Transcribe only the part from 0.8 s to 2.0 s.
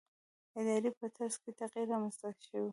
په طرز کې تغییر